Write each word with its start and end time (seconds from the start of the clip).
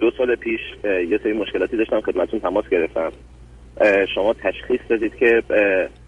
دو 0.00 0.10
سال 0.18 0.34
پیش 0.34 0.60
یه 0.84 1.20
سری 1.22 1.32
مشکلاتی 1.32 1.76
داشتم 1.76 2.00
خدمتتون 2.00 2.40
تماس 2.40 2.68
گرفتم. 2.68 3.12
شما 4.14 4.34
تشخیص 4.34 4.80
دادید 4.88 5.14
که 5.16 5.42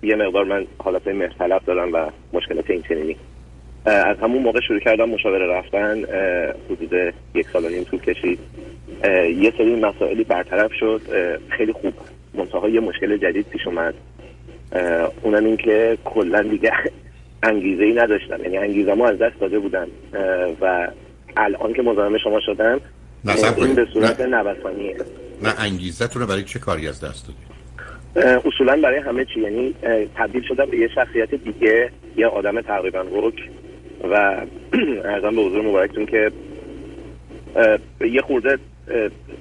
یه 0.03 0.17
مقدار 0.17 0.45
من 0.45 0.67
حالت 0.79 1.09
مختلف 1.09 1.65
دارم 1.65 1.93
و 1.93 2.11
مشکلات 2.33 2.71
این 2.71 2.83
چنینی. 2.83 3.17
از 3.85 4.17
همون 4.19 4.43
موقع 4.43 4.61
شروع 4.61 4.81
کردم 4.81 5.09
مشاوره 5.09 5.47
رفتن 5.47 6.05
حدود 6.71 7.15
یک 7.35 7.47
سال 7.53 7.65
و 7.65 7.69
نیم 7.69 7.85
طول 7.85 8.01
کشید. 8.01 8.39
یه 9.37 9.53
سری 9.59 9.77
مسائلی 9.77 10.25
برطرف 10.25 10.73
شد. 10.73 11.01
خیلی 11.49 11.73
خوب. 11.73 11.93
منتها 12.35 12.69
یه 12.69 12.81
مشکل 12.81 13.17
جدید 13.17 13.47
پیش 13.49 13.67
اومد. 13.67 13.95
اونم 15.23 15.45
این 15.45 15.57
که 15.57 15.99
کلا 16.05 16.43
دیگه 16.43 16.73
انگیزه 17.43 17.85
ای 17.85 17.93
نداشتم. 17.93 18.43
یعنی 18.43 18.59
انگیزه 18.59 18.95
ما 18.95 19.09
از 19.09 19.19
دست 19.19 19.41
داده 19.41 19.59
بودم. 19.59 19.89
و 20.61 20.89
الان 21.37 21.73
که 21.73 21.83
مزاحم 21.83 22.19
شما 22.19 22.41
شدم 22.41 22.81
این 23.57 23.75
به 23.75 23.87
صورت 23.93 24.21
نوسانیه. 24.21 24.97
نه 25.43 25.55
انگیزه 25.59 26.09
رو 26.15 26.27
برای 26.27 26.43
چه 26.43 26.59
کاری 26.59 26.89
از 26.89 27.01
دست 27.01 27.27
دادی؟ 27.27 27.39
اصولا 28.45 28.81
برای 28.83 28.99
همه 28.99 29.25
چی. 29.25 29.41
یعنی 29.41 29.75
تبدیل 30.15 30.43
شدم 30.49 30.67
به 30.67 30.79
یه 30.79 30.89
شخصیت 30.95 31.35
دیگه 31.35 31.91
یه 32.17 32.27
آدم 32.27 32.61
تقریبا 32.61 33.01
رک. 33.13 33.51
و 34.11 34.15
ارزم 35.05 35.37
به 35.37 35.43
حضور 35.43 35.63
مبارکتون 35.63 36.07
که 36.07 36.31
یه 38.01 38.21
خورده 38.21 38.59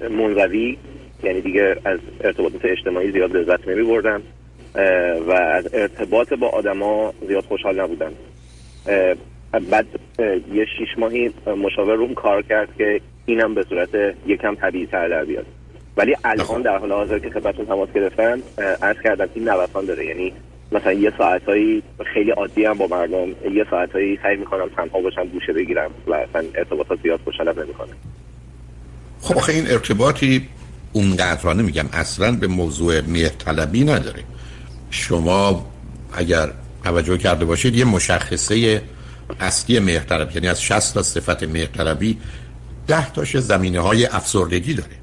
منزوی 0.09 0.77
یعنی 1.23 1.41
دیگه 1.41 1.76
از 1.85 1.99
ارتباطات 2.21 2.66
اجتماعی 2.66 3.12
زیاد 3.12 3.38
لذت 3.38 3.68
نمی 3.68 3.84
بردم 3.84 4.21
و 5.27 5.32
از 5.32 5.73
ارتباط 5.73 6.34
با 6.34 6.48
آدما 6.48 7.13
زیاد 7.27 7.43
خوشحال 7.43 7.82
نبودم. 7.82 8.12
بعد 9.70 9.88
یه 10.54 10.66
شیش 10.77 10.98
ماهی 10.98 11.32
مشاور 11.57 11.96
روم 11.96 12.13
کار 12.13 12.41
کرد 12.41 12.70
که 12.77 13.02
اینم 13.26 13.55
به 13.55 13.66
صورت 13.70 13.90
یکم 14.28 14.55
طبیعی 14.55 14.86
تر 14.86 15.09
در 15.09 15.26
بیاد. 15.26 15.46
ولی 15.98 16.16
الان 16.23 16.62
در 16.62 16.77
حال 16.77 16.91
حاضر 16.91 17.20
که 17.20 17.30
خدمتتون 17.30 17.66
تماس 17.66 17.90
گرفتم 17.96 18.40
عرض 18.82 18.98
کردم 19.04 19.30
این 19.34 19.49
نوسان 19.49 19.85
داره. 19.85 20.05
یعنی 20.05 20.34
مثلا 20.71 20.93
یه 20.93 21.13
ساعتهایی 21.18 21.84
خیلی 22.13 22.32
عادی 22.32 22.66
هم 22.66 22.77
با 22.77 22.88
مردم 22.88 23.27
یه 23.30 23.66
ساعتهایی 23.70 24.20
سعی 24.24 24.38
می‌کنم 24.38 24.70
تنها 24.76 25.02
باشم 25.02 25.27
گوشه 25.27 25.54
بگیرم 25.54 25.91
و 26.08 26.13
اصلا 26.13 26.43
ارتباطات 26.55 26.99
زیاد 27.04 27.20
خوشحالم 27.24 27.60
نمی‌کنه 27.60 27.91
خب 29.21 29.38
آخه 29.38 29.54
این 29.54 29.71
ارتباطی 29.71 30.48
اونقدر 30.93 31.54
نمیگم 31.54 31.86
اصلا 31.93 32.32
به 32.32 32.48
موضوع 32.48 33.02
طلبی 33.30 33.84
نداره. 33.84 34.24
شما 34.91 35.65
اگر 36.13 36.49
توجه 36.84 37.18
کرده 37.18 37.46
باشید 37.46 37.76
یه 37.76 37.86
مشخصه 37.86 38.82
اصلی 39.40 39.80
مهرطلبی 39.80 40.34
یعنی 40.34 40.48
از 40.48 40.63
60 40.63 40.93
تا 40.93 41.04
صفت 41.04 41.43
مهرطلبی 41.43 42.18
10 42.90 43.12
تاش 43.12 43.37
زمینه 43.37 43.79
های 43.79 44.05
افسردگی 44.05 44.73
داره. 44.73 44.95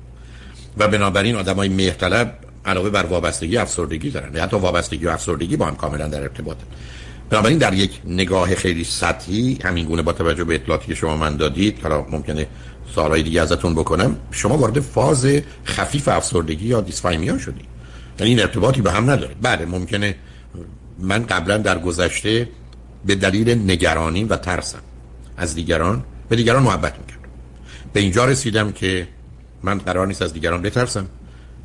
و 0.79 0.89
بنابراین 0.89 1.37
آدم 1.37 1.57
های 1.57 1.69
مهرطلب 1.69 2.39
علاوه 2.65 2.91
بر 2.91 3.07
وابستگی 3.07 3.57
افسردگی 3.57 4.11
دارن. 4.11 4.37
حتی 4.37 4.57
وابستگی 4.57 5.07
و 5.07 5.09
افسردگی 5.09 5.57
با 5.57 5.67
هم 5.67 5.77
کاملا 5.77 6.09
در 6.09 6.23
ارتباطه. 6.23 6.61
بنابراین 7.31 7.59
در 7.59 7.75
یک 7.75 8.01
نگاه 8.05 8.55
خیلی 8.55 8.85
سطحی 8.85 9.59
همین 9.65 9.87
گونه 9.87 10.03
با 10.03 10.13
توجه 10.13 10.45
به 10.45 10.55
اطلاعاتی 10.55 10.87
که 10.87 10.95
شما 10.95 11.17
من 11.17 11.37
دادید 11.37 11.79
حالا 11.83 12.07
ممکنه 12.11 12.47
سوالای 12.95 13.23
دیگه 13.23 13.43
ازتون 13.43 13.75
بکنم 13.75 14.17
شما 14.31 14.57
وارد 14.59 14.81
فاز 14.81 15.27
خفیف 15.65 16.09
افسردگی 16.09 16.67
یا 16.67 16.81
دیسفایمیا 16.81 17.39
شدید. 17.39 17.67
یعنی 18.19 18.31
این 18.31 18.41
ارتباطی 18.41 18.81
به 18.81 18.93
هم 18.93 19.11
نداره. 19.11 19.35
بله 19.43 19.65
ممکنه 19.67 20.15
من 20.99 21.27
قبلا 21.27 21.59
در 21.59 21.79
گذشته 21.79 22.49
به 23.07 23.15
دلیل 23.15 23.71
نگرانی 23.71 24.25
و 24.25 24.37
ترسم 24.37 24.79
از 25.37 25.55
دیگران 25.55 26.05
به 26.29 26.37
دیگران 26.37 26.63
محبت 26.63 26.99
می‌کردم. 26.99 27.16
به 27.97 28.03
اینجا 28.03 28.25
رسیدم 28.25 28.73
که 28.73 29.09
من 29.63 29.79
قرار 29.79 30.07
نیست 30.07 30.23
از 30.23 30.33
دیگران 30.33 30.63
بترسم 30.63 31.07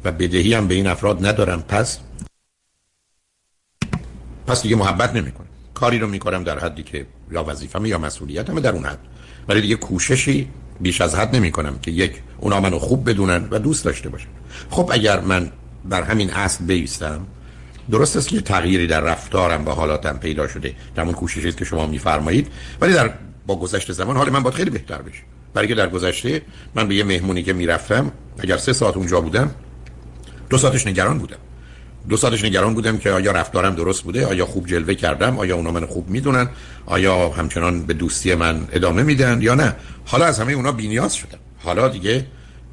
و 0.03 0.11
بدهی 0.11 0.53
هم 0.53 0.67
به 0.67 0.73
این 0.73 0.87
افراد 0.87 1.25
ندارم. 1.25 1.61
پس 1.61 1.99
پس 4.47 4.61
دیگه 4.61 4.75
محبت 4.75 5.15
نمی‌کنم. 5.15 5.47
کاری 5.73 5.99
رو 5.99 6.07
می‌کنم 6.07 6.43
در 6.43 6.59
حدی 6.59 6.83
که 6.83 7.05
یا 7.31 7.43
وظیفم 7.43 7.85
یا 7.85 7.97
مسئولیتم 7.97 8.59
در 8.59 8.71
اون 8.71 8.85
حد. 8.85 8.99
ولی 9.47 9.61
دیگه 9.61 9.75
کوششی 9.75 10.47
بیش 10.79 11.01
از 11.01 11.15
حد 11.15 11.35
نمی 11.35 11.51
کنم 11.51 11.79
که 11.81 11.91
یک 11.91 12.21
اونا 12.37 12.59
منو 12.59 12.79
خوب 12.79 13.09
بدونن 13.09 13.47
و 13.51 13.59
دوست 13.59 13.85
داشته 13.85 14.09
باشن. 14.09 14.29
خب 14.69 14.89
اگر 14.93 15.19
من 15.19 15.51
بر 15.85 16.03
همین 16.03 16.29
اصل 16.29 16.65
بیستم 16.65 17.27
درست 17.91 18.17
است 18.17 18.27
که 18.27 18.41
تغییری 18.41 18.87
در 18.87 19.01
رفتارم 19.01 19.65
و 19.65 19.71
حالاتم 19.71 20.17
پیدا 20.17 20.47
شده. 20.47 20.75
در 20.95 21.03
اون 21.03 21.13
کوششی 21.13 21.51
که 21.51 21.65
شما 21.65 21.87
میفرمایید. 21.87 22.47
ولی 22.81 22.93
در 22.93 23.13
با 23.47 23.55
گذشته 23.55 23.93
زمان 23.93 24.17
حال 24.17 24.29
من 24.29 24.43
باید 24.43 24.55
خیلی 24.55 24.69
بهتر 24.69 25.01
بشه. 25.01 25.23
برای 25.53 25.67
که 25.67 25.75
در 25.75 25.89
گذشته 25.89 26.41
من 26.75 26.87
به 26.87 26.95
یه 26.95 27.03
مهمونی 27.03 27.43
که 27.43 27.53
می‌رفتم 27.53 28.11
اگر 28.39 28.57
سه 28.57 28.73
ساعت 28.73 28.97
اونجا 28.97 29.21
بودم 29.21 29.51
دو 30.49 30.57
ساعتش 30.57 30.87
نگران 30.87 31.17
بودم. 31.17 31.37
دو 32.09 32.17
ساعتش 32.17 32.43
نگران 32.43 32.73
بودم 32.73 32.97
که 32.97 33.11
آیا 33.11 33.31
رفتارم 33.31 33.75
درست 33.75 34.03
بوده؟ 34.03 34.25
آیا 34.25 34.45
خوب 34.45 34.67
جلوه 34.67 34.93
کردم؟ 34.93 35.37
آیا 35.37 35.55
اونا 35.55 35.71
من 35.71 35.85
خوب 35.85 36.09
می‌دونن؟ 36.09 36.49
آیا 36.85 37.29
همچنان 37.29 37.83
به 37.83 37.93
دوستی 37.93 38.35
من 38.35 38.67
ادامه 38.71 39.03
میدن 39.03 39.41
یا 39.41 39.55
نه؟ 39.55 39.75
حالا 40.05 40.25
از 40.25 40.39
همه 40.39 40.53
اونا 40.53 40.71
بینیاز 40.71 41.15
شدم. 41.15 41.37
حالا 41.57 41.87
دیگه 41.87 42.25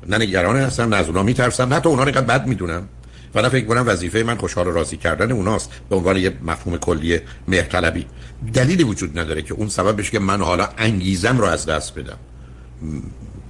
نه 0.06 0.18
نگران 0.18 0.56
هستم 0.56 0.88
نه 0.88 0.96
از 0.96 1.06
اونا 1.06 1.22
میترسم 1.22 1.74
نه 1.74 1.80
تو 1.80 1.88
اونا 1.88 2.02
اینقدر 2.02 2.26
بد 2.26 2.46
می‌دونم. 2.46 2.88
و 3.34 3.42
نه 3.42 3.48
فکر 3.48 3.64
کنم 3.64 3.84
وظیفه 3.86 4.22
من 4.22 4.36
خوشحال 4.36 4.66
و 4.66 4.70
راضی 4.70 4.96
کردن 4.96 5.32
اوناست. 5.32 5.70
به 5.90 5.96
عنوان 5.96 6.16
یه 6.16 6.32
مفهوم 6.42 6.78
کلی 6.78 7.20
مهرطلبی. 7.48 8.06
دلیلی 8.54 8.84
وجود 8.84 9.18
نداره 9.18 9.42
که 9.42 9.54
اون 9.54 9.68
سبب 9.68 9.98
بشه 10.00 10.10
که 10.10 10.18
من 10.18 10.42
حالا 10.42 10.68
انگیزم 10.78 11.38
رو 11.38 11.44
از 11.44 11.66
دست 11.66 11.94
بدم. 11.94 12.18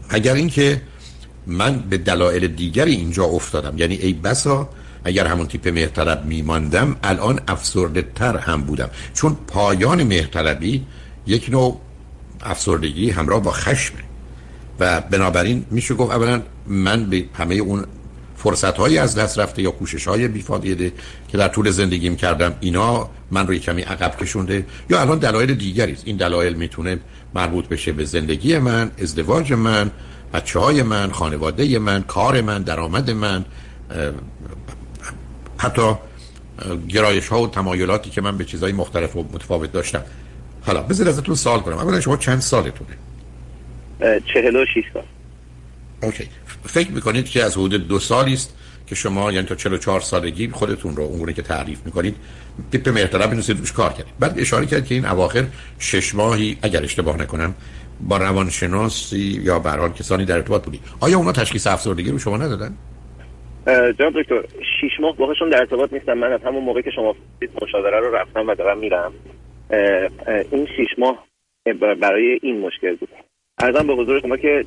اگر 0.08 0.34
اینکه 0.34 0.82
من 1.46 1.78
به 1.78 1.98
دلایل 1.98 2.46
دیگری 2.46 2.92
اینجا 2.92 3.24
افتادم. 3.24 3.78
یعنی 3.78 3.94
ای 3.94 4.12
بسا 4.12 4.68
اگر 5.04 5.26
همون 5.26 5.46
تیپ 5.46 5.68
مهرطلب 5.68 6.24
میماندم 6.24 6.96
الان 7.02 7.40
افسرده 7.48 8.02
تر 8.14 8.36
هم 8.36 8.62
بودم. 8.62 8.90
چون 9.14 9.36
پایان 9.46 10.02
مهرطلبی 10.02 10.86
یک 11.26 11.48
نوع 11.50 11.80
افسردگی 12.40 13.10
همراه 13.10 13.42
با 13.42 13.50
خشمه 13.50 14.00
و 14.80 15.00
بنابراین 15.00 15.64
میشه 15.70 15.94
گفت 15.94 16.12
اولا 16.12 16.42
من 16.66 17.04
به 17.10 17.24
همه 17.34 17.54
اون 17.54 17.84
فرصت 18.36 18.76
هایی 18.76 18.98
از 18.98 19.14
دست 19.14 19.38
رفته 19.38 19.62
یا 19.62 19.70
کوشش 19.70 20.08
های 20.08 20.28
بیفایده 20.28 20.92
که 21.28 21.38
در 21.38 21.48
طول 21.48 21.70
زندگیم 21.70 22.16
کردم 22.16 22.54
اینا 22.60 23.10
من 23.30 23.46
رو 23.46 23.54
کمی 23.54 23.82
عقب 23.82 24.16
کشونده 24.16 24.66
یا 24.90 25.00
الان 25.00 25.18
دلایل 25.18 25.54
دیگری 25.54 25.92
است. 25.92 26.02
این 26.06 26.16
دلایل 26.16 26.54
می‌تونه 26.54 26.98
مربوط 27.34 27.68
بشه 27.68 27.92
به 27.92 28.04
زندگی 28.04 28.58
من 28.58 28.90
ازدواج 29.02 29.52
من 29.52 29.90
بچه 30.32 30.58
های 30.58 30.82
من 30.82 31.12
خانواده 31.12 31.78
من 31.78 32.02
کار 32.02 32.40
من 32.40 32.62
درآمد 32.62 33.10
من 33.10 33.44
حتی 35.58 35.94
گرایش 36.88 37.28
ها 37.28 37.42
و 37.42 37.46
تمایلاتی 37.48 38.10
که 38.10 38.20
من 38.20 38.38
به 38.38 38.44
چیزهای 38.44 38.72
مختلف 38.72 39.16
و 39.16 39.22
متفاوت 39.32 39.72
داشتم. 39.72 40.02
حالا 40.62 40.82
بذار 40.82 41.08
ازتون 41.08 41.34
سوال 41.34 41.60
کنم. 41.60 41.78
اولا 41.78 42.00
شما 42.00 42.16
چند 42.16 42.40
سالتونه؟ 42.40 42.90
چهل 44.00 44.56
و 44.56 44.64
سال. 44.92 45.02
اوکی. 46.02 46.28
فکر 46.64 46.90
می‌کنید 46.90 47.28
که 47.28 47.44
از 47.44 47.56
حدود 47.56 47.88
دو 47.88 47.98
سالی 47.98 48.32
است 48.32 48.54
که 48.88 48.94
شما 48.94 49.32
یعنی 49.32 49.46
تا 49.46 49.54
44 49.54 50.00
سالگی 50.00 50.48
خودتون 50.48 50.96
رو 50.96 51.02
اونگونه 51.02 51.32
که 51.32 51.42
تعریف 51.42 51.86
می‌کنید 51.86 52.16
تیپ 52.72 52.88
مرتبه 52.88 53.34
نوسید 53.34 53.58
روش 53.58 53.72
کار 53.72 53.90
کردید 53.90 54.14
بعد 54.20 54.38
اشاره 54.38 54.66
کرد 54.66 54.86
که 54.86 54.94
این 54.94 55.06
اواخر 55.06 55.44
شش 55.78 56.14
ماهی 56.14 56.58
اگر 56.62 56.82
اشتباه 56.82 57.22
نکنم 57.22 57.54
با 58.00 58.16
روانشناسی 58.16 59.40
یا 59.44 59.58
به 59.58 59.70
کسانی 59.98 60.24
در 60.24 60.36
ارتباط 60.36 60.64
بودید. 60.64 60.80
آیا 61.00 61.18
اونا 61.18 61.32
تشخیص 61.32 61.66
افسردگی 61.66 62.10
رو 62.10 62.18
شما 62.18 62.36
ندادن؟ 62.36 62.74
جناب 63.98 64.22
دکتر 64.22 64.42
شش 64.80 65.00
ماه 65.00 65.16
باهاشون 65.16 65.50
در 65.50 65.58
ارتباط 65.58 65.92
نیستم. 65.92 66.12
من 66.12 66.32
از 66.32 66.40
همون 66.44 66.64
موقعی 66.64 66.82
که 66.82 66.90
شما 66.90 67.16
مشاوره 67.62 68.00
رو 68.00 68.14
رفتم 68.14 68.48
و 68.48 68.54
دارم 68.54 68.78
میرم. 68.78 69.12
این 70.52 70.66
شش 70.66 70.98
ماه 70.98 71.26
برای 72.00 72.38
این 72.42 72.60
مشکل 72.60 72.96
بود. 72.96 73.08
ارزم 73.58 73.86
به 73.86 73.94
حضور 73.94 74.20
شما 74.20 74.36
که 74.36 74.64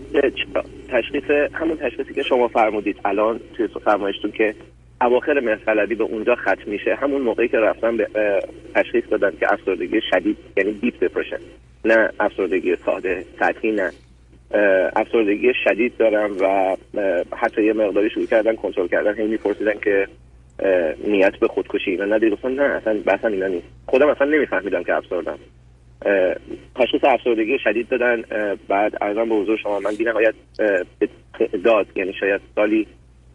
تشخیص 0.92 1.52
همون 1.54 1.78
تشخیصی 1.78 2.14
که 2.14 2.24
شما 2.24 2.48
فرمودید 2.48 2.98
الان 3.06 3.40
توی 3.58 3.68
فرمایشتون 3.68 4.32
که 4.32 4.56
اواخر 5.02 5.40
مهرطلبی 5.40 5.96
به 5.96 6.04
اونجا 6.04 6.36
ختم 6.36 6.64
میشه. 6.66 6.96
همون 6.96 7.22
موقعی 7.22 7.48
که 7.48 7.58
رفتن 7.58 7.98
به 7.98 8.08
تشخیص 8.76 9.04
دادن 9.10 9.32
که 9.40 9.54
افسردگی 9.54 10.02
شدید 10.10 10.38
یعنی 10.58 10.74
دیپ 10.74 11.04
دپرشن 11.04 11.40
نه 11.86 12.10
افسردگی 12.20 12.76
ساده 12.76 13.26
سطحی 13.40 13.72
نه. 13.72 13.92
افسردگی 14.96 15.54
شدید 15.64 15.98
دارم 15.98 16.38
و 16.40 16.76
حتی 17.36 17.64
یه 17.64 17.74
مقداری 17.74 18.10
شروع 18.10 18.26
کردن 18.26 18.56
کنترل 18.56 18.88
کردن 18.88 19.16
هی 19.16 19.28
میپرسیدن 19.28 19.80
که 19.84 20.08
نیت 21.08 21.40
به 21.40 21.48
خودکشی 21.48 21.92
اینا 21.92 22.06
نه 22.06 22.30
گفتن 22.30 22.52
نه 22.52 22.64
اصلا 22.64 23.00
بحثا 23.06 23.28
اینا 23.28 23.48
نیست. 23.48 23.68
خودم 23.86 24.08
اصلا 24.10 24.28
نمیفهمیدم 24.28 24.84
که 24.84 24.96
افسردم. 24.96 25.40
تشخیص 26.76 27.04
افسردگی 27.04 27.60
شدید 27.64 27.90
دادن 27.90 28.24
بعد 28.68 28.94
ارزان 29.02 29.30
به 29.30 29.36
حضور 29.36 29.58
شما 29.58 29.80
من 29.80 29.92
نهایت 30.00 30.34
داد 31.64 31.88
یعنی 31.96 32.14
شاید 32.20 32.42
سالی 32.56 32.88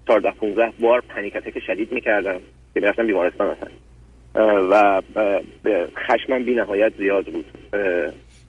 14 0.08 0.30
15 0.30 0.72
بار 0.80 1.00
پنیک 1.00 1.34
شدید 1.66 1.92
می‌کردم 1.92 2.38
که 2.74 2.80
می‌رفتم 2.80 3.06
بیمارستان 3.06 3.46
اصلا. 3.50 3.68
و 4.70 5.02
خشمم 5.96 6.44
بی 6.44 6.54
نهایت 6.54 6.92
زیاد 6.98 7.26
بود. 7.26 7.44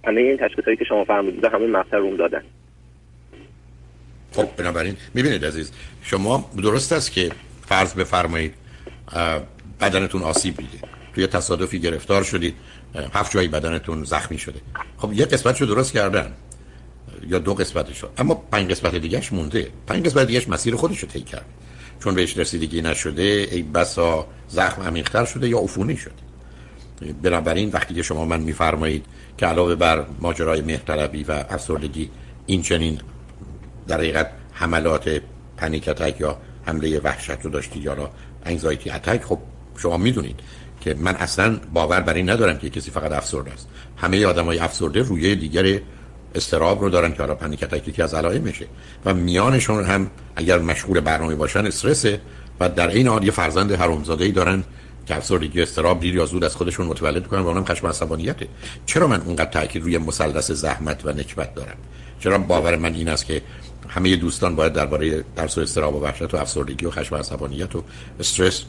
همه 0.07 0.21
این 0.21 0.37
تشخیص 0.37 0.65
هایی 0.65 0.77
که 0.77 0.85
شما 0.85 1.03
فرمودید 1.03 1.45
همه 1.45 1.67
مقطع 1.67 1.97
روم 1.97 2.15
دادن. 2.15 2.43
خب 4.31 4.47
بنابراین 4.57 4.97
می‌بینید 5.13 5.45
عزیز 5.45 5.71
شما 6.01 6.49
درست 6.63 6.93
است 6.93 7.11
که 7.11 7.31
فرض 7.65 7.93
بفرمایید 7.95 8.53
بدنتون 9.81 10.21
آسیب 10.21 10.57
دیده 10.57 10.77
توی 11.15 11.27
تصادفی 11.27 11.79
گرفتار 11.79 12.23
شدید. 12.23 12.53
هفت 12.95 13.31
جایی 13.31 13.47
بدنتون 13.47 14.03
زخمی 14.03 14.37
شده. 14.37 14.59
خب 14.97 15.13
یه 15.13 15.25
قسمتشو 15.25 15.65
درست 15.65 15.93
کردن. 15.93 16.33
یا 17.27 17.39
دو 17.39 17.53
قسمتشو. 17.53 18.07
اما 18.17 18.35
پنج 18.35 18.71
قسمت 18.71 18.95
دیگهش 18.95 19.33
مونده. 19.33 19.67
پنج 19.87 20.05
قسمت 20.05 20.27
دیگهش 20.27 20.49
مسیر 20.49 20.75
خودش 20.75 20.99
رو 20.99 21.07
کرد. 21.07 21.45
چون 21.99 22.15
بهش 22.15 22.37
رسیدگی 22.37 22.81
نشده 22.81 23.47
ای 23.51 23.61
بسا 23.61 24.27
زخم 24.47 24.81
عمیق‌تر 24.81 25.25
شده 25.25 25.49
یا 25.49 25.59
عفونی 25.59 25.97
شده. 25.97 26.13
بنابراین 27.21 27.69
وقتی 27.69 27.93
که 27.93 28.03
شما 28.03 28.25
من 28.25 28.39
میفرمایید 28.39 29.05
که 29.37 29.45
علاوه 29.45 29.75
بر 29.75 30.05
ماجرای 30.19 30.61
مهرطلبی 30.61 31.23
و 31.23 31.31
افسردگی 31.31 32.09
این 32.45 32.61
چنین 32.61 32.99
در 33.87 33.97
حقیقت 33.97 34.31
حملات 34.51 35.21
پنیک 35.57 35.87
اتک 35.87 36.21
یا 36.21 36.37
حمله 36.65 36.99
وحشت 36.99 37.41
رو 37.41 37.49
داشتید 37.49 37.83
یا 37.83 38.11
انگزایتی 38.45 38.89
اتک 38.89 39.23
خب 39.23 39.39
شما 39.77 39.97
می‌دونید. 39.97 40.39
که 40.81 40.95
من 40.99 41.15
اصلا 41.15 41.59
باور 41.73 42.01
بر 42.01 42.13
این 42.13 42.29
ندارم 42.29 42.57
که 42.57 42.69
کسی 42.69 42.91
فقط 42.91 43.11
افسرده 43.11 43.51
است. 43.51 43.67
همه 43.97 44.25
آدمای 44.25 44.59
افسرده 44.59 45.01
روی 45.01 45.35
دیگر 45.35 45.79
استراب 46.35 46.81
رو 46.81 46.89
دارن 46.89 47.13
که 47.13 47.17
حالا 47.17 47.35
پنیک 47.35 47.63
اتک 47.63 47.87
یکی 47.87 48.01
از 48.01 48.15
میشه. 48.15 48.65
و 49.05 49.13
میانشون 49.13 49.85
هم 49.85 50.09
اگر 50.35 50.59
مشغول 50.59 50.99
برنامه 50.99 51.35
باشن 51.35 51.65
استرسه 51.65 52.21
و 52.59 52.69
در 52.69 52.87
این 52.87 53.07
حال 53.07 53.23
یه 53.23 53.31
فرزند 53.31 53.71
حرامزاده 53.71 54.25
ای 54.25 54.31
دارن 54.31 54.63
که 55.05 55.15
افسردگی 55.15 55.61
استراب 55.61 55.99
دیر 55.99 56.15
یا 56.15 56.25
زود 56.25 56.43
از 56.43 56.55
خودشون 56.55 56.85
متولد 56.85 57.27
کنن 57.27 57.41
و 57.41 57.47
اونم 57.47 57.65
خشم 57.65 57.87
عصبانیته. 57.87 58.47
چرا 58.85 59.07
من 59.07 59.21
اونقدر 59.21 59.51
تاکید 59.51 59.83
روی 59.83 59.97
مثلث 59.97 60.51
زحمت 60.51 61.05
و 61.05 61.09
نکبت 61.09 61.55
دارم؟ 61.55 61.77
چرا 62.19 62.37
باور 62.37 62.75
من 62.75 62.93
این 62.93 63.09
است 63.09 63.25
که 63.25 63.41
همه 63.89 64.15
دوستان 64.15 64.55
باید 64.55 64.73
درباره 64.73 65.23
ترس 65.35 65.57
و 65.57 65.61
استراب 65.61 65.95
و 65.95 65.99
وحشت 65.99 66.33
و 66.33 66.37
افسردگی 66.37 66.85
و 66.85 66.91
خشم 66.91 67.15
عصبانیت 67.15 67.75
و 67.75 67.83
استرس 68.19 68.63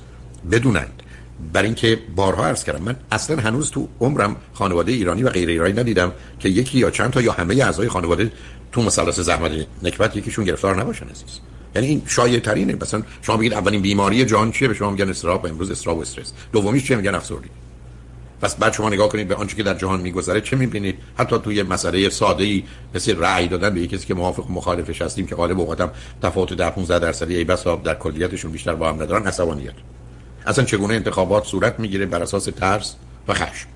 بدونند؟ 0.50 1.02
بر 1.52 1.62
اینکه 1.62 1.98
بارها 2.16 2.46
عرض 2.46 2.64
کردم 2.64 2.82
من 2.82 2.96
اصلا 3.10 3.36
هنوز 3.36 3.70
تو 3.70 3.88
عمرم 4.00 4.36
خانواده 4.52 4.92
ایرانی 4.92 5.22
و 5.22 5.28
غیر 5.30 5.48
ایرانی 5.48 5.72
ندیدم 5.72 6.12
که 6.40 6.48
یکی 6.48 6.78
یا 6.78 6.90
چند 6.90 7.10
تا 7.10 7.20
یا 7.20 7.32
همه 7.32 7.54
اعضای 7.54 7.88
خانواده 7.88 8.32
تو 8.72 8.82
مثلث 8.82 9.20
زحمت 9.20 9.50
نکبت 9.82 10.16
یکیشون 10.16 10.44
گرفتار 10.44 10.80
نباشن 10.80 11.06
عزیز. 11.06 11.40
یعنی 11.74 11.88
این 11.88 12.02
شایع 12.06 12.40
ترینه 12.40 12.76
مثلا 12.80 13.02
شما 13.22 13.36
بگید 13.36 13.54
اولین 13.54 13.82
بیماری 13.82 14.24
جان 14.24 14.52
چیه؟ 14.52 14.68
به 14.68 14.74
شما 14.74 14.90
میگن 14.90 15.08
استراب 15.08 15.44
و 15.44 15.48
امروز 15.48 15.70
استراب 15.70 16.00
استرس. 16.00 16.32
دومیش 16.52 16.84
چیه؟ 16.84 16.96
میگن 16.96 17.14
افسردگی. 17.14 17.48
پس 18.40 18.56
بعد 18.56 18.72
شما 18.72 18.88
نگاه 18.88 19.08
کنید 19.08 19.28
به 19.28 19.34
آنچه 19.34 19.56
که 19.56 19.62
در 19.62 19.74
جهان 19.74 20.00
میگذره 20.00 20.40
چه 20.40 20.56
می‌بینید؟ 20.56 20.98
حتی 21.18 21.38
توی 21.38 21.62
مسئله 21.62 22.08
ساده 22.08 22.44
ای 22.44 22.64
مثل 22.94 23.18
رأی 23.18 23.48
دادن 23.48 23.74
به 23.74 23.86
کسی 23.86 24.06
که 24.06 24.14
موافق 24.14 24.50
و 24.50 24.52
مخالفش 24.52 25.02
هستیم 25.02 25.26
که 25.26 25.34
غالب 25.34 25.60
اوقاتم 25.60 25.90
تفاوت 26.22 26.54
در 26.54 26.70
15 26.70 26.98
درصدی 26.98 27.36
ای 27.36 27.44
بس 27.44 27.64
در 27.64 27.94
کلیتشون 27.94 28.52
بیشتر 28.52 28.74
با 28.74 28.88
هم 28.88 29.02
ندارن 29.02 29.26
عصبانیت. 29.26 29.74
اصلا 30.46 30.64
چگونه 30.64 30.94
انتخابات 30.94 31.44
صورت 31.44 31.80
می‌گیره 31.80 32.06
بر 32.06 32.22
اساس 32.22 32.44
ترس 32.44 32.94
و 33.28 33.34
خشم؟ 33.34 33.68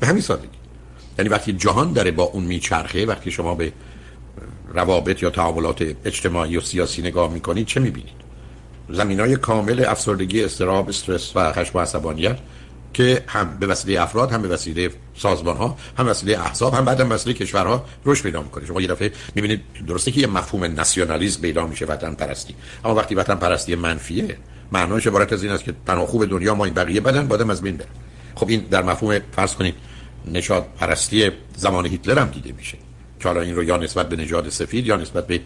به 0.00 0.06
همین 0.06 0.22
سادگی. 0.22 0.48
یعنی 1.18 1.28
وقتی 1.28 1.52
جهان 1.52 1.92
داره 1.92 2.10
با 2.10 2.22
اون 2.22 2.44
میچرخه 2.44 3.06
وقتی 3.06 3.30
شما 3.30 3.54
به 3.54 3.72
روابط 4.74 5.22
یا 5.22 5.30
تعاملات 5.30 5.96
اجتماعی 6.04 6.56
و 6.56 6.60
سیاسی 6.60 7.02
نگاه 7.02 7.32
می‌کنید 7.32 7.66
چه 7.66 7.80
می‌بینید؟ 7.80 8.26
زمین 8.90 9.20
های 9.20 9.36
کامل 9.36 9.84
افسردگی 9.88 10.44
استراب 10.44 10.88
استرس 10.88 11.32
و 11.34 11.52
خشم 11.52 11.78
و 11.78 11.80
عصبانیت 11.80 12.38
که 12.94 13.24
هم 13.26 13.56
به 13.60 13.66
وسیله 13.66 14.02
افراد 14.02 14.32
هم 14.32 14.42
به 14.42 14.48
وسیله 14.48 14.90
سازمان 15.16 15.56
ها 15.56 15.78
هم 15.98 16.08
وسیله 16.08 16.38
احزاب 16.40 16.74
هم 16.74 16.84
بعد 16.84 17.00
هم 17.00 17.10
وسیله 17.10 17.34
کشورها 17.34 17.84
رشد 18.04 18.22
پیدا 18.22 18.42
می‌کنه. 18.42 18.66
شما 18.66 18.80
یه 18.80 18.88
دفعه 18.88 19.12
می‌بینید 19.34 19.60
درسته 19.86 20.10
که 20.10 20.20
یه 20.20 20.26
مفهوم 20.26 20.64
ناسیونالیسم 20.64 21.40
پیدا 21.40 21.66
میشه 21.66 21.86
وطن 21.86 22.14
پرستی 22.14 22.54
اما 22.84 22.94
وقتی 22.94 23.14
وطن 23.14 23.34
پرستی 23.34 23.74
منفیه 23.74 24.36
معناش 24.72 25.06
عبارت 25.06 25.32
از 25.32 25.42
این 25.42 25.52
است 25.52 25.64
که 25.64 25.74
تنها 25.86 26.06
خوب 26.06 26.24
دنیا 26.24 26.54
ما 26.54 26.64
این 26.64 26.74
بقیه 26.74 27.00
بدن 27.00 27.28
بادم 27.28 27.50
از 27.50 27.62
بین 27.62 27.76
بره. 27.76 27.88
خب 28.34 28.48
این 28.48 28.60
در 28.60 28.82
مفهوم 28.82 29.18
فرض 29.32 29.54
کنید 29.54 29.74
نشاد 30.32 30.66
پرستی 30.80 31.30
زمان 31.56 31.86
هیتلر 31.86 32.18
هم 32.18 32.28
دیده 32.28 32.52
میشه. 32.52 32.78
که 33.20 33.28
حالا 33.28 33.40
این 33.40 33.56
رو 33.56 33.64
یا 33.64 33.76
نسبت 33.76 34.08
به 34.08 34.16
نژاد 34.16 34.48
سفید 34.48 34.86
یا 34.86 34.96
نسبت 34.96 35.26
به 35.26 35.40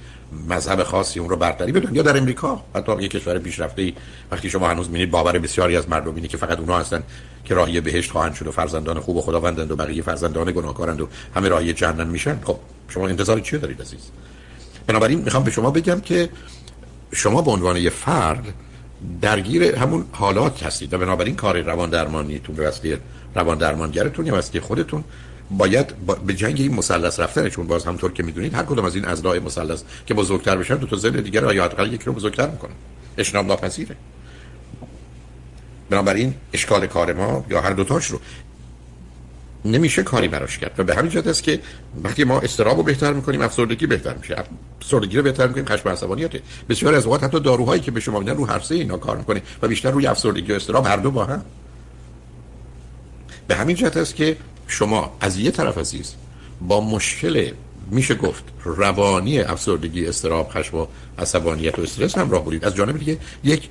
مذهب 0.48 0.82
خاصی 0.82 1.20
اون 1.20 1.28
رو 1.28 1.36
برتری 1.36 1.72
بدون 1.72 1.94
یا 1.94 2.02
در 2.02 2.16
امریکا. 2.16 2.64
حتی 2.74 2.92
یک 3.00 3.10
کشور 3.10 3.38
پیشرفته 3.38 3.82
ای 3.82 3.94
وقتی 4.30 4.50
شما 4.50 4.68
هنوز 4.68 4.86
می‌بینید 4.86 5.10
باور 5.10 5.38
بسیاری 5.38 5.76
از 5.76 5.88
مردم 5.88 6.14
اینه 6.14 6.28
که 6.28 6.36
فقط 6.36 6.58
اونها 6.58 6.78
هستن 6.78 7.02
که 7.44 7.54
راهی 7.54 7.80
بهشت 7.80 8.10
خواهند 8.10 8.34
شد 8.34 8.46
و 8.46 8.50
فرزندان 8.50 9.00
خوب 9.00 9.16
و 9.16 9.20
خداوندند 9.20 9.70
و 9.70 9.76
بقیه 9.76 10.02
فرزندان 10.02 10.52
گناهکارند 10.52 11.00
و 11.00 11.08
همه 11.34 11.48
راهی 11.48 11.72
جهنم 11.72 12.06
میشن. 12.06 12.40
خب 12.44 12.56
شما 12.88 13.08
انتظار 13.08 13.40
چی 13.40 13.58
دارید 13.58 13.82
عزیز؟ 13.82 14.00
بنابراین 14.86 15.20
می‌خوام 15.20 15.44
به 15.44 15.50
شما 15.50 15.70
بگم 15.70 16.00
که 16.00 16.28
شما 17.12 17.42
به 17.42 17.50
عنوان 17.50 17.76
یه 17.76 17.90
فرد 17.90 18.54
درگیر 19.22 19.62
همون 19.62 20.04
حالات 20.12 20.62
هستید 20.62 20.94
و 20.94 20.98
بنابراین 20.98 21.36
کار 21.36 21.60
روان 21.60 21.90
درمانیتون 21.90 22.56
به 22.56 22.68
وسیله 22.68 22.98
روان 23.34 23.58
درمانگرتون 23.58 24.26
یا 24.26 24.36
وسیله 24.36 24.60
خودتون 24.60 25.04
باید 25.50 25.86
به 26.26 26.34
جنگ 26.34 26.60
این 26.60 26.74
مثلث 26.74 27.20
رفتن 27.20 27.48
چون 27.48 27.66
باز 27.66 27.84
همطور 27.84 28.12
که 28.12 28.22
می‌دونید 28.22 28.54
هر 28.54 28.62
کدوم 28.62 28.84
از 28.84 28.94
این 28.94 29.04
اضلاع 29.04 29.38
مثلث 29.38 29.82
که 30.06 30.14
بزرگتر 30.14 30.56
بشن 30.56 30.74
دو 30.74 30.86
تا 30.86 30.96
ضلع 30.96 31.20
دیگر 31.20 31.40
رو 31.40 31.54
یا 31.54 31.64
حداقل 31.64 31.92
یکی 31.92 32.04
رو 32.04 32.12
بزرگتر 32.12 32.50
می‌کنن. 32.50 32.72
اشناب 33.18 33.46
ناپذیره. 33.46 33.96
بنابراین 35.90 36.34
اشکال 36.52 36.86
کار 36.86 37.12
ما 37.12 37.44
یا 37.50 37.60
هر 37.60 37.70
دوتاش 37.70 38.06
رو 38.06 38.20
نمیشه 39.64 40.02
کاری 40.02 40.28
براش 40.28 40.58
کرد. 40.58 40.74
و 40.78 40.84
به 40.84 40.94
همین 40.94 41.10
جهت 41.10 41.26
است 41.26 41.42
که 41.42 41.60
وقتی 42.04 42.24
ما 42.24 42.40
استراب 42.40 42.76
رو 42.76 42.82
بهتر 42.82 43.12
می‌کنیم 43.12 43.42
افسردگی 43.42 43.86
بهتر 43.86 44.14
میشه. 44.14 44.36
افسردگی 44.80 45.16
رو 45.16 45.22
بهتر 45.22 45.46
می‌کنیم 45.46 45.66
خشم 45.66 45.88
عصبانیت 45.88 46.30
بسیار 46.68 46.94
از 46.94 47.04
اوقات 47.04 47.24
حتی 47.24 47.40
داروهایی 47.40 47.80
که 47.80 47.90
به 47.90 48.00
شما 48.00 48.18
میدن 48.18 48.36
رو 48.36 48.46
هر 48.46 48.60
سه 48.60 48.74
اینا 48.74 48.96
کار 48.96 49.16
می‌کنه 49.16 49.42
و 49.62 49.68
بیشتر 49.68 49.90
روی 49.90 50.06
افسردگی 50.06 50.52
و 50.52 50.54
اضطراب 50.54 50.86
هر 50.86 50.96
دو 50.96 51.10
با 51.10 51.24
هم. 51.24 51.44
به 53.48 53.54
همین 53.54 53.76
جهت 53.76 53.96
است 53.96 54.16
که 54.16 54.36
شما 54.66 55.16
از 55.20 55.38
یه 55.38 55.50
طرف 55.50 55.78
عزیز 55.78 56.14
با 56.60 56.80
مشکل 56.80 57.52
میشه 57.90 58.14
گفت 58.14 58.44
روانی 58.64 59.40
افسردگی 59.40 60.06
اضطراب 60.06 60.50
خشم 60.50 60.76
و 60.76 60.86
عصبانیت 61.18 61.78
و 61.78 61.82
استرس 61.82 62.18
همراه 62.18 62.44
بودید. 62.44 62.64
از 62.64 62.74
جانب 62.74 62.98
دیگه 62.98 63.18
یک 63.44 63.68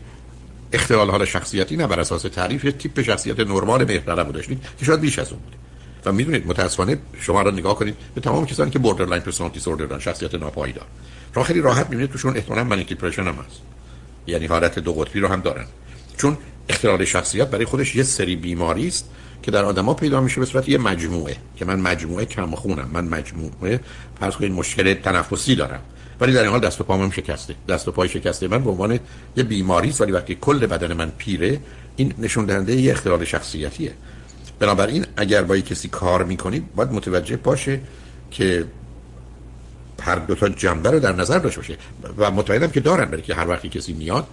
اختلال 0.73 1.09
حال 1.09 1.25
شخصیتی 1.25 1.77
نه 1.77 1.87
بر 1.87 1.99
اساس 1.99 2.21
تعریف 2.21 2.73
تیپ 2.79 3.01
شخصیت 3.01 3.39
نرمال 3.39 3.83
مهربان 3.83 4.31
داشتید 4.31 4.61
که 4.79 4.85
شاید 4.85 4.99
بیش 4.99 5.19
از 5.19 5.31
اون 5.31 5.39
بود. 5.39 5.55
و 6.05 6.11
می‌دونید 6.11 6.47
متاسفانه 6.47 6.97
شما 7.21 7.41
را 7.41 7.51
نگاه 7.51 7.75
کنید 7.75 7.95
به 8.15 8.21
تمام 8.21 8.45
کسانی 8.45 8.71
که 8.71 8.79
borderline 8.79 9.21
personality 9.21 9.59
disorder 9.59 9.85
دارن 9.85 10.01
شخصیت 10.01 10.35
ناپایدار. 10.35 10.85
را 11.33 11.43
خیلی 11.43 11.61
راحت 11.61 11.89
می‌بینید 11.89 12.11
توشون 12.11 12.37
احتمالاً 12.37 12.63
منیک 12.63 12.87
دیپرشن 12.87 13.23
هم 13.23 13.35
هست. 13.35 13.61
یعنی 14.27 14.45
حالت 14.45 14.79
دو 14.79 14.93
قطبی 14.93 15.19
رو 15.19 15.27
هم 15.27 15.41
دارن. 15.41 15.65
چون 16.17 16.37
اختلال 16.69 17.05
شخصیت 17.05 17.47
برای 17.47 17.65
خودش 17.65 17.95
یه 17.95 18.03
سری 18.03 18.35
بیماری 18.35 18.87
است 18.87 19.09
که 19.43 19.51
در 19.51 19.65
آدما 19.65 19.93
پیدا 19.93 20.21
میشه 20.21 20.39
به 20.39 20.45
صورت 20.45 20.69
یه 20.69 20.77
مجموعه 20.77 21.35
که 21.55 21.65
من 21.65 21.79
مجموعه 21.79 22.25
کم 22.25 22.55
خونم 22.55 22.89
من 22.93 23.05
مجموعه 23.05 23.79
فرض 24.19 24.35
کنید 24.35 24.51
مشکل 24.51 24.93
تنفسی 24.93 25.55
دارم. 25.55 25.81
ولی 26.21 26.33
در 26.33 26.41
این 26.41 26.51
حال 26.51 26.59
دست 26.59 26.81
و 26.81 26.83
پامم 26.83 27.11
شکسته 27.11 27.55
دست 27.69 27.87
و 27.87 27.91
پای 27.91 28.09
شکسته. 28.09 28.47
من 28.47 28.63
به 28.63 28.69
عنوان 28.69 28.99
یه 29.37 29.43
بیماری 29.43 29.89
است 29.89 30.01
ولی 30.01 30.11
وقتی 30.11 30.37
کل 30.41 30.65
بدن 30.65 30.93
من 30.93 31.11
پیره 31.17 31.59
این 31.95 32.13
نشون 32.17 32.45
دهنده 32.45 32.75
یه 32.75 32.91
اختلال 32.91 33.25
شخصیتیه. 33.25 33.93
بنابراین 34.59 35.05
اگر 35.17 35.43
با 35.43 35.57
کسی 35.57 35.87
کار 35.87 36.23
می‌کنید 36.23 36.75
باید 36.75 36.91
متوجه 36.91 37.37
باشه 37.37 37.79
که 38.31 38.65
هر 40.01 40.15
دو 40.15 40.35
تا 40.35 40.49
جنبه 40.49 40.91
رو 40.91 40.99
در 40.99 41.15
نظر 41.15 41.39
داشته 41.39 41.61
باشه 41.61 41.77
و 42.17 42.31
مطمئنم 42.31 42.67
که 42.67 42.79
دارن 42.79 43.05
برای 43.05 43.21
که 43.21 43.35
هر 43.35 43.47
وقتی 43.47 43.69
کسی 43.69 43.93
میاد 43.93 44.27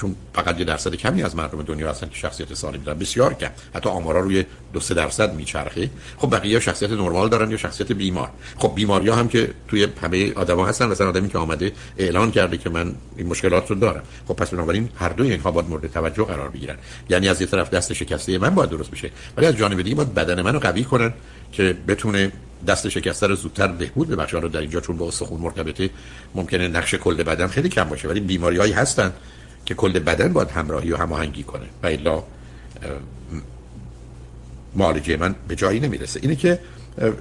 چون 0.00 0.16
فقط 0.34 0.58
یه 0.58 0.64
درصد 0.64 0.94
کمی 0.94 1.22
از 1.22 1.36
مردم 1.36 1.62
دنیا 1.62 1.90
هستن 1.90 2.08
که 2.08 2.14
شخصیت 2.16 2.54
سالم 2.54 2.82
دارن. 2.82 2.98
بسیار 2.98 3.34
کم. 3.34 3.50
حتی 3.74 3.88
آمارا 3.88 4.20
روی 4.20 4.44
دو 4.72 4.80
سه 4.80 4.94
درصد 4.94 5.34
میچرخه. 5.34 5.90
خب 6.16 6.36
بقیه 6.36 6.60
شخصیت 6.60 6.90
نرمال 6.90 7.28
دارن 7.28 7.50
یا 7.50 7.56
شخصیت 7.56 7.92
بیمار. 7.92 8.30
خب 8.56 8.72
بیماری 8.74 9.08
ها 9.08 9.16
هم 9.16 9.28
که 9.28 9.50
توی 9.68 9.88
همه 10.02 10.32
آدما 10.32 10.66
هستن 10.66 10.88
مثلا 10.88 11.08
آدمی 11.08 11.28
که 11.28 11.38
آمده 11.38 11.72
اعلان 11.98 12.30
کرده 12.30 12.56
که 12.56 12.70
من 12.70 12.94
این 13.16 13.26
مشکلات 13.26 13.70
رو 13.70 13.76
دارم. 13.76 14.02
خب 14.28 14.34
پس 14.34 14.50
بنابراین 14.50 14.88
هر 14.96 15.08
دوی 15.08 15.30
اینها 15.30 15.50
باید 15.50 15.68
مورد 15.68 15.86
توجه 15.86 16.24
قرار 16.24 16.48
بگیرن. 16.48 16.76
یعنی 17.08 17.28
از 17.28 17.40
یه 17.40 17.46
طرف 17.46 17.70
دست 17.70 17.92
شکسته 17.92 18.38
من 18.38 18.54
باید 18.54 18.70
درست 18.70 18.90
بشه. 18.90 19.10
ولی 19.36 19.46
از 19.46 19.56
جانب 19.56 19.82
دیگه 19.82 19.96
باید 19.96 20.14
بدن 20.14 20.42
منو 20.42 20.58
قوی 20.58 20.84
کنن 20.84 21.12
که 21.52 21.76
بتونه 21.88 22.32
دست 22.66 22.88
شکسته 22.88 23.26
رو 23.26 23.34
زودتر 23.34 23.66
بهبود 23.66 24.08
ببخشه. 24.08 24.38
رو 24.38 24.48
در 24.48 24.60
اینجا 24.60 24.80
چون 24.80 24.96
با 24.96 25.08
استخون 25.08 25.40
مرتبطه 25.40 25.90
ممکنه 26.34 26.68
نقش 26.68 26.94
کل 26.94 27.22
بدن 27.22 27.46
خیلی 27.46 27.68
کم 27.68 27.84
باشه. 27.84 28.08
ولی 28.08 28.20
بیماریهایی 28.20 28.72
هستن 28.72 29.12
که 29.68 29.74
کل 29.74 29.98
بدن 29.98 30.32
باید 30.32 30.50
همراهی 30.50 30.92
و 30.92 30.96
هماهنگی 30.96 31.42
کنه. 31.42 31.66
و 31.82 31.86
الا 31.86 32.22
معالجه 34.76 35.16
من 35.16 35.34
به 35.48 35.56
جایی 35.56 35.80
نمی‌رسه. 35.80 36.20
اینه 36.22 36.36
که 36.36 36.58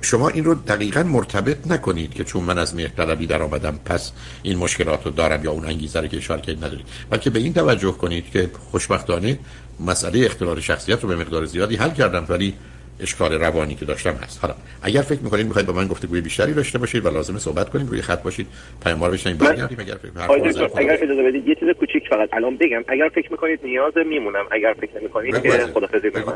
شما 0.01 0.29
این 0.29 0.43
رو 0.43 0.55
دقیقا 0.55 1.03
مرتبط 1.03 1.67
نکنید 1.67 2.13
که 2.13 2.23
چون 2.23 2.43
من 2.43 2.57
از 2.57 2.75
مهرطلبی 2.75 3.27
در 3.27 3.41
آمدم 3.41 3.79
پس 3.85 4.11
این 4.43 4.57
مشکلات 4.57 5.05
رو 5.05 5.11
دارم 5.11 5.43
یا 5.43 5.51
اون 5.51 5.65
انگیزه 5.65 5.99
رو 5.99 6.07
که 6.07 6.17
اشاره 6.17 6.41
کردید 6.41 6.63
ندارید. 6.63 6.85
بلکه 7.09 7.29
به 7.29 7.39
این 7.39 7.53
توجه 7.53 7.91
کنید 7.91 8.31
که 8.31 8.49
خوشبختانه 8.71 9.39
مسئله 9.79 10.25
اختلال 10.25 10.59
شخصیت 10.59 11.03
رو 11.03 11.09
به 11.09 11.15
مقدار 11.15 11.45
زیادی 11.45 11.75
حل 11.75 11.89
کردم 11.89 12.25
ولی 12.29 12.53
اشکال 12.99 13.33
روانی 13.33 13.75
که 13.75 13.85
داشتم 13.85 14.13
هست. 14.13 14.39
حالا 14.41 14.55
اگر 14.81 15.01
فکر 15.01 15.19
می‌کنید 15.19 15.45
می‌خواید 15.45 15.67
با 15.67 15.73
من 15.73 15.87
گفتگوی 15.87 16.21
بیشتری 16.21 16.53
داشته 16.53 16.77
باشید 16.77 17.05
و 17.05 17.09
لازمه 17.09 17.39
صحبت 17.39 17.69
کنیم 17.69 17.87
روی 17.87 18.01
خط 18.01 18.23
باشید 18.23 18.47
پیام 18.83 19.03
رو 19.03 19.11
بشنوید 19.11 19.37
برگردیم. 19.37 19.79
اگر 19.79 19.95
فکر 19.95 20.69
اگر 20.75 20.97
اجازه 21.01 21.23
بدید 21.23 21.47
یه 21.47 21.55
چیز 21.55 21.69
کوچیک 21.79 22.03
فقط 22.09 22.29
الان 22.33 22.57
بگم. 22.57 22.83
اگر 22.87 23.09
فکر 23.15 23.31
می‌کنید 23.31 23.59
نیاز 23.63 23.93
میمونم 24.09 24.45
اگر 24.51 24.75
فکر 24.81 24.99
نمی‌کنید 24.99 25.41
که 25.41 25.49
خدافظی 25.49 26.09
من 26.09 26.33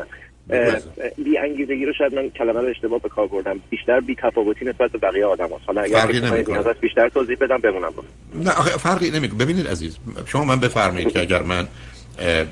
بی 1.24 1.38
انگیزگی 1.38 1.86
رو 1.86 1.92
شاید 1.92 2.14
من 2.14 2.30
کلمه 2.30 2.60
رو 2.60 2.66
اشتباه 2.66 3.00
به 3.00 3.08
کار 3.08 3.26
بردم. 3.26 3.60
بیشتر 3.70 4.00
بی 4.00 4.14
تفاوتی 4.14 4.64
نسبت 4.64 4.90
به 4.92 4.98
بقیه 4.98 5.26
آدم 5.26 5.44
هست. 5.44 5.62
حالا 5.66 5.80
اگر 5.80 6.06
کنید 6.06 6.50
نیاز 6.50 6.66
بیشتر 6.80 7.08
توضیح 7.08 7.36
بدم 7.40 7.58
بمونم. 7.58 7.92
نه 8.34 8.50
آخه 8.50 8.70
فرقی 8.70 9.10
نمی‌کنه. 9.10 9.44
ببینید 9.44 9.68
عزیز 9.68 9.98
شما 10.26 10.44
من 10.44 10.60
بفرمایید 10.60 11.12
که 11.12 11.20
اگر 11.20 11.42
من 11.42 11.68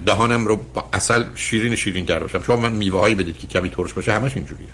دهانم 0.07 0.47
رو 0.47 0.57
با 0.57 0.85
اصل 0.93 1.25
شیرین 1.35 1.77
شیرین 1.77 2.07
کرده 2.07 2.21
باشم. 2.21 2.43
شما 2.43 2.57
من 2.57 2.73
میوه 2.73 3.01
هایی 3.01 3.15
بدید 3.15 3.39
که 3.39 3.47
کمی 3.47 3.71
ترش 3.71 3.93
باشه 3.93 4.13
همش 4.13 4.37
اینجوریه. 4.37 4.69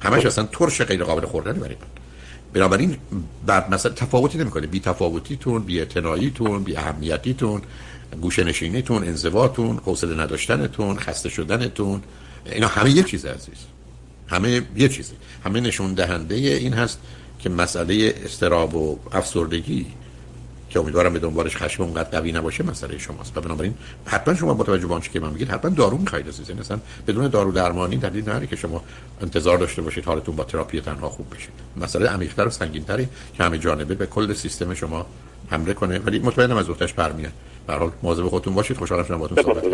همش 0.00 0.20
خب. 0.20 0.26
اصلا 0.26 0.44
ترش 0.44 0.82
غیر 0.82 1.04
قابل 1.04 1.26
خوردن 1.26 1.52
برای 1.52 1.74
من. 1.74 1.86
بنابراین 2.52 2.96
بعد 3.46 3.74
مثلا 3.74 3.92
تفاوتی 3.92 4.38
نمی‌کنه. 4.38 4.66
بی 4.66 4.80
تفاوتیتون 4.80 5.62
بی 5.62 5.78
اعتناییتون 5.78 6.64
بی 6.64 6.76
اهمیتیتون 6.76 7.62
گوشه 8.20 8.44
نشینیتون 8.44 9.04
انزواتون 9.04 9.80
حوصله 9.84 10.22
نداشتنتون 10.22 10.96
خسته 10.96 11.28
شدنتون 11.28 12.02
اینا 12.52 12.68
همه 12.68 12.90
یه 12.90 13.02
چیز 13.02 13.26
عزیز. 13.26 13.58
همه 14.26 14.62
یه 14.76 14.88
چیزه. 14.88 15.12
همه 15.44 15.60
نشون 15.60 15.94
دهنده 15.94 16.34
این 16.34 16.72
هست 16.72 16.98
که 17.38 17.48
مسئله 17.48 18.14
استراب 18.24 18.74
و 18.74 18.98
افسردگی 19.12 19.86
که 20.70 20.80
امیدوارم 20.80 21.12
به 21.12 21.18
دنبالش 21.18 21.56
خشم 21.56 21.82
اونقدر 21.82 22.10
قوی 22.10 22.32
نباشه 22.32 22.64
مسئله 22.64 22.98
شماست. 22.98 23.36
و 23.36 23.40
بنابراین 23.40 23.74
حتما 24.04 24.34
شما 24.34 24.54
با 24.54 24.64
توجه 24.64 24.86
به 24.86 24.94
آنچه 24.94 25.10
که 25.10 25.20
من 25.20 25.30
میگید 25.30 25.50
حتما 25.50 25.70
دارو 25.70 25.98
می‌خواید 25.98 26.28
عزیز. 26.28 26.50
مثلا 26.50 26.78
بدون 27.08 27.28
دارو 27.28 27.52
درمانی 27.52 27.96
دلیل 27.96 28.22
نداره 28.22 28.46
که 28.46 28.56
شما 28.56 28.82
انتظار 29.22 29.58
داشته 29.58 29.82
باشید 29.82 30.04
حالتون 30.04 30.36
با 30.36 30.44
تراپی 30.44 30.80
تنها 30.80 31.08
خوب 31.08 31.34
بشه. 31.34 31.48
مسئله 31.76 32.08
عمیق‌تر 32.08 32.46
و 32.46 32.50
سنگین‌تری 32.50 33.08
که 33.34 33.44
همه 33.44 33.58
جانبه 33.58 33.94
به 33.94 34.06
کل 34.06 34.34
سیستم 34.34 34.74
شما 34.74 35.06
حمله 35.50 35.74
کنه. 35.74 35.98
ولی 35.98 36.18
مطمئنم 36.18 36.56
از 36.56 36.70
وقتش 36.70 36.92
برمیاد 36.92 37.32
به 37.66 37.72
هر 37.72 37.78
حال 37.78 37.90
مواظب 38.02 38.28
خودتون 38.28 38.54
باشید. 38.54 38.76
خوشحالم 38.76 39.04
شدم 39.04 39.18
باهاتون 39.18 39.44
صحبت 39.44 39.64